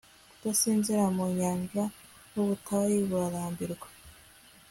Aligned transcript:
Kudasinzira 0.31 1.03
mu 1.15 1.25
nyanja 1.37 1.83
nubutayu 2.31 2.97
burarambirwa 3.09 3.87